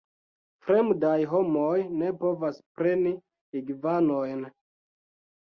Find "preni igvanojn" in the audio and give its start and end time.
2.81-4.43